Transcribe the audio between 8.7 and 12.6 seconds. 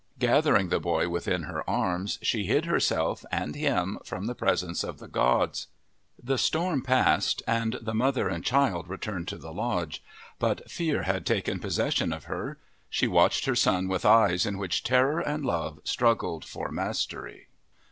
returned to the lodge, but fear had taken possession of her;